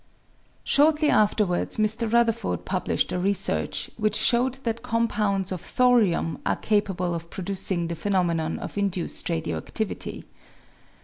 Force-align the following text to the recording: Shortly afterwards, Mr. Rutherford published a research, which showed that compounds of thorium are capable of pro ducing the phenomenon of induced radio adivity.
Shortly 0.63 1.11
afterwards, 1.11 1.77
Mr. 1.77 2.11
Rutherford 2.11 2.65
published 2.65 3.11
a 3.11 3.19
research, 3.19 3.91
which 3.97 4.15
showed 4.15 4.55
that 4.63 4.81
compounds 4.81 5.51
of 5.51 5.61
thorium 5.61 6.39
are 6.43 6.55
capable 6.55 7.13
of 7.13 7.29
pro 7.29 7.43
ducing 7.43 7.87
the 7.87 7.93
phenomenon 7.95 8.57
of 8.57 8.79
induced 8.79 9.29
radio 9.29 9.59
adivity. 9.59 10.23